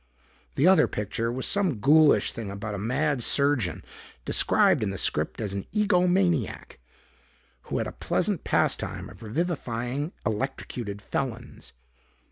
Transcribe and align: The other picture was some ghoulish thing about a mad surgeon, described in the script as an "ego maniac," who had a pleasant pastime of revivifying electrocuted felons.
The 0.55 0.65
other 0.67 0.87
picture 0.87 1.31
was 1.31 1.45
some 1.45 1.75
ghoulish 1.79 2.31
thing 2.31 2.49
about 2.49 2.73
a 2.73 2.79
mad 2.79 3.21
surgeon, 3.21 3.83
described 4.25 4.81
in 4.81 4.89
the 4.89 4.97
script 4.97 5.39
as 5.39 5.53
an 5.53 5.67
"ego 5.71 6.07
maniac," 6.07 6.79
who 7.69 7.77
had 7.77 7.85
a 7.85 7.91
pleasant 7.91 8.43
pastime 8.43 9.11
of 9.11 9.21
revivifying 9.21 10.11
electrocuted 10.25 11.03
felons. 11.03 11.73